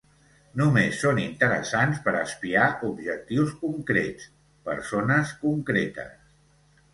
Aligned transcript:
Només 0.59 0.95
són 1.01 1.19
interessants 1.23 1.99
per 2.07 2.13
a 2.13 2.23
espiar 2.29 2.69
objectius 2.87 3.53
concrets, 3.67 4.27
persones 4.71 5.35
concretes. 5.45 6.19